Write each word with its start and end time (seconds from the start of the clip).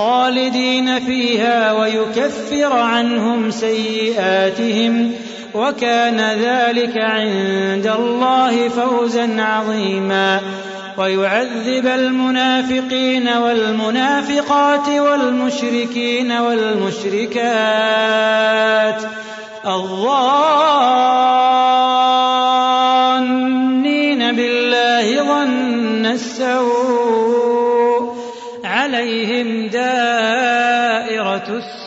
خالدين 0.00 1.00
فيها 1.00 1.72
ويكفر 1.72 2.72
عنهم 2.72 3.50
سيئاتهم 3.50 5.12
وكان 5.54 6.20
ذلك 6.20 6.98
عند 6.98 7.86
الله 7.98 8.68
فوزا 8.68 9.42
عظيما 9.42 10.40
ويعذب 10.98 11.86
المنافقين 11.86 13.28
والمنافقات 13.28 14.88
والمشركين 14.88 16.32
والمشركات. 16.32 17.40
الظانين 19.66 20.80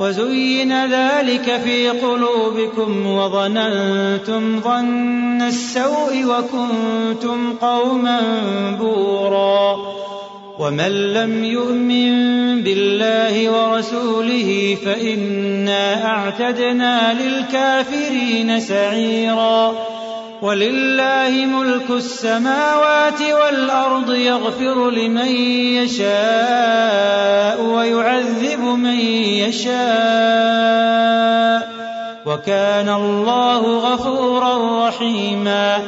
وزين 0.00 0.86
ذلك 0.86 1.60
في 1.64 1.88
قلوبكم 1.88 3.06
وظننتم 3.06 4.60
ظن 4.60 5.42
السوء 5.42 6.24
وكنتم 6.24 7.52
قوما 7.52 8.20
بورا. 8.80 9.76
ومن 10.58 11.12
لم 11.12 11.44
يؤمن 11.44 12.12
بالله 12.62 13.50
ورسوله 13.50 14.76
فإنا 14.84 16.06
أعتدنا 16.06 17.12
للكافرين 17.12 18.60
سعيرا. 18.60 19.95
ولله 20.42 21.46
ملك 21.46 21.90
السماوات 21.90 23.22
والأرض 23.22 24.14
يغفر 24.14 24.90
لمن 24.90 25.28
يشاء 25.76 27.62
ويعذب 27.62 28.60
من 28.60 28.98
يشاء 29.44 29.76
وكان 32.26 32.88
الله 32.88 33.78
غفورا 33.78 34.88
رحيما 34.88 35.78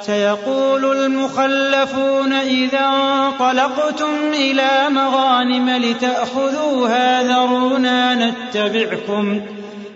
سيقول 0.00 0.84
المخلفون 0.84 2.32
إذا 2.32 2.86
انطلقتم 2.86 4.14
إلى 4.34 4.70
مغانم 4.90 5.70
لتأخذوها 5.70 7.22
ذرونا 7.22 8.14
نتبعكم 8.14 9.40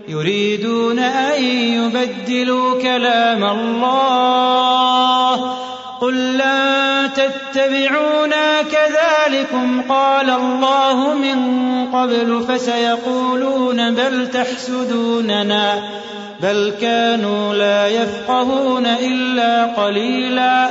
يريدون 0.09 0.99
أن 0.99 1.45
يبدلوا 1.45 2.83
كلام 2.83 3.45
الله. 3.45 5.37
قل 6.01 6.39
لن 6.39 7.11
تتبعونا 7.17 8.63
كذلكم. 8.63 9.83
قال 9.89 10.31
الله 10.31 11.15
من 11.15 11.39
قبل 11.93 12.45
فسيقولون 12.49 13.95
بل 13.95 14.31
تحسدوننا. 14.31 15.83
بل 16.43 16.73
كانوا 16.81 17.55
لا 17.55 17.89
يفقهون 17.89 18.87
إلا 18.87 19.65
قليلا. 19.65 20.71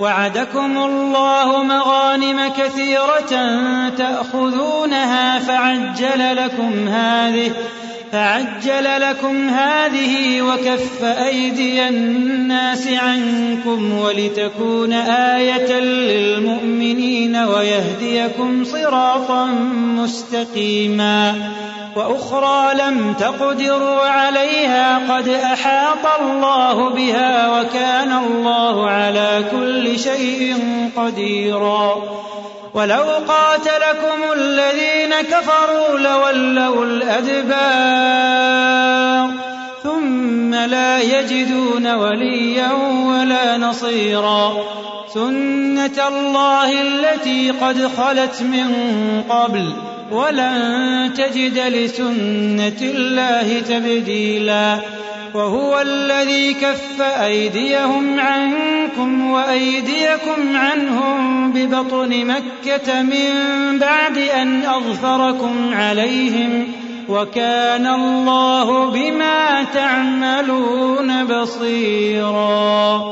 وعدكم 0.00 0.78
الله 0.78 1.62
مغانم 1.62 2.48
كثيرة 2.58 3.30
تأخذونها 3.88 5.38
فعجل 5.38 6.36
لكم 6.36 6.88
هذه 6.88 7.52
فعجل 8.12 9.00
لكم 9.00 9.48
هذه 9.48 10.42
وكف 10.42 11.04
أيدي 11.04 11.88
الناس 11.88 12.88
عنكم 12.88 13.98
ولتكون 13.98 14.92
آية 14.92 15.80
للمؤمنين 15.80 17.36
ويهديكم 17.36 18.64
صراطا 18.64 19.46
مستقيما 19.96 21.34
وأخرى 21.96 22.74
لم 22.74 23.14
تقدروا 23.14 24.00
عليها 24.00 25.14
قد 25.16 25.28
أحاط 25.28 26.20
الله 26.20 26.88
بها 26.88 27.60
وكان 27.60 28.12
الله 28.12 28.90
على 28.90 29.44
كل 29.50 29.98
شيء 29.98 30.56
قديرا. 30.96 32.02
ولو 32.74 33.04
قاتلكم 33.28 34.32
الذين 34.32 35.14
كفروا 35.22 35.98
لولوا 35.98 36.84
الأدبار 36.84 38.32
ثم 39.82 40.54
لا 40.54 41.00
يجدون 41.00 41.94
وليا 41.94 42.72
ولا 43.06 43.56
نصيرا. 43.56 44.52
سنة 45.14 46.08
الله 46.08 46.82
التي 46.82 47.50
قد 47.50 47.90
خلت 47.96 48.42
من 48.42 48.68
قبل 49.28 49.72
ولن 50.12 51.10
تجد 51.16 51.58
لسنة 51.58 52.80
الله 52.82 53.60
تبديلا 53.60 54.78
وهو 55.34 55.80
الذي 55.80 56.54
كف 56.54 57.00
أيديهم 57.00 58.20
عنكم 58.20 59.30
وأيديكم 59.30 60.56
عنهم 60.56 61.52
ببطن 61.52 62.26
مكة 62.26 63.02
من 63.02 63.32
بعد 63.78 64.18
أن 64.18 64.64
أظفركم 64.64 65.74
عليهم 65.74 66.81
وكان 67.08 67.86
الله 67.86 68.90
بما 68.90 69.64
تعملون 69.74 71.24
بصيرا. 71.24 73.02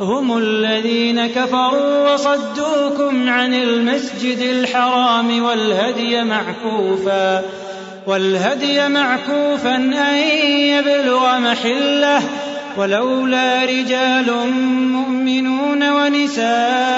هم 0.00 0.38
الذين 0.38 1.26
كفروا 1.26 2.14
وصدوكم 2.14 3.28
عن 3.28 3.54
المسجد 3.54 4.38
الحرام 4.38 5.42
والهدي 5.42 6.24
معكوفا 6.24 7.42
والهدي 8.06 8.88
معكوفا 8.88 9.76
أن 9.76 10.16
يبلغ 10.48 11.38
محله. 11.38 12.22
ولولا 12.76 13.64
رجال 13.64 14.52
مؤمنون 14.92 15.90
ونساء 15.90 16.97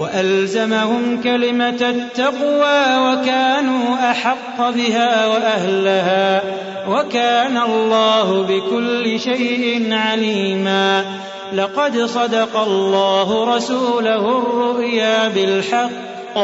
وألزمهم 0.00 1.20
كلمة 1.22 1.68
التقوى 1.68 2.96
وكانوا 2.98 4.10
أحق 4.10 4.70
بها 4.70 5.26
وأهلها 5.26 6.42
وكان 6.88 7.56
الله 7.58 8.42
بكل 8.42 9.20
شيء 9.20 9.88
عليما 9.92 11.04
لقد 11.52 11.98
صدق 11.98 12.56
الله 12.56 13.56
رسوله 13.56 14.38
الرؤيا 14.38 15.28
بالحق 15.28 16.38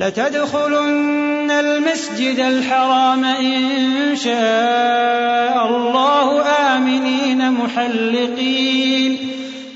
لتدخلن 0.00 1.50
المسجد 1.50 2.38
الحرام 2.38 3.24
إن 3.24 4.16
شاء 4.16 5.66
الله 5.66 6.42
آمنين 6.76 7.52
محلقين 7.52 9.18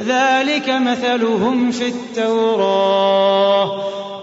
ذلك 0.00 0.68
مثلهم 0.68 1.70
في 1.70 1.88
التوراة 1.88 3.22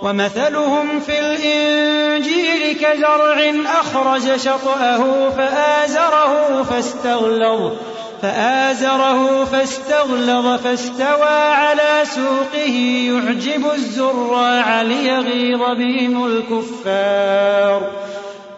ومثلهم 0.03 0.99
في 0.99 1.19
الإنجيل 1.19 2.75
كزرع 2.75 3.53
أخرج 3.81 4.35
شطأه 4.35 5.29
فآزره 5.29 6.63
فاستغلظ 6.63 7.71
فآزره 8.21 9.45
فاستغلظ 9.45 10.61
فاستوى 10.63 11.39
على 11.53 12.03
سوقه 12.03 12.75
يعجب 13.07 13.71
الزراع 13.73 14.81
ليغيظ 14.81 15.59
بهم 15.59 16.25
الكفار. 16.25 17.91